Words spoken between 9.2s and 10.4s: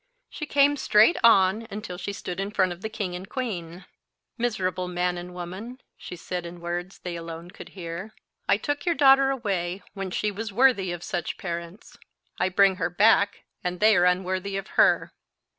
away when she